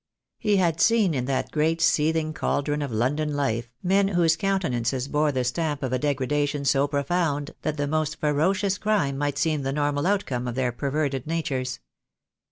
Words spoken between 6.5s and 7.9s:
so profound that the